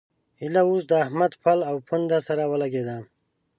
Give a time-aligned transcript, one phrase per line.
[0.41, 2.97] ايله اوس د احمد پل او پونده سره ولګېده.